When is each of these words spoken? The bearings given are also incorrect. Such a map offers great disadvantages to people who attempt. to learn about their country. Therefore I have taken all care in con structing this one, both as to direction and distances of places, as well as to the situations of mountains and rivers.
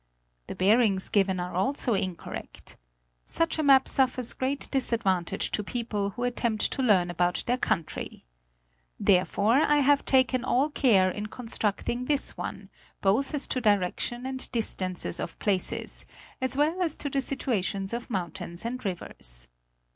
The 0.47 0.55
bearings 0.55 1.09
given 1.09 1.39
are 1.39 1.53
also 1.53 1.93
incorrect. 1.93 2.75
Such 3.27 3.59
a 3.59 3.61
map 3.61 3.87
offers 3.99 4.33
great 4.33 4.67
disadvantages 4.71 5.51
to 5.51 5.63
people 5.63 6.09
who 6.09 6.23
attempt. 6.23 6.71
to 6.71 6.81
learn 6.81 7.11
about 7.11 7.43
their 7.45 7.59
country. 7.59 8.25
Therefore 8.99 9.59
I 9.61 9.75
have 9.75 10.03
taken 10.03 10.43
all 10.43 10.71
care 10.71 11.11
in 11.11 11.27
con 11.27 11.45
structing 11.47 12.07
this 12.07 12.35
one, 12.35 12.71
both 13.01 13.35
as 13.35 13.45
to 13.49 13.61
direction 13.61 14.25
and 14.25 14.51
distances 14.51 15.19
of 15.19 15.37
places, 15.37 16.07
as 16.41 16.57
well 16.57 16.81
as 16.81 16.97
to 16.97 17.07
the 17.11 17.21
situations 17.21 17.93
of 17.93 18.09
mountains 18.09 18.65
and 18.65 18.83
rivers. 18.83 19.49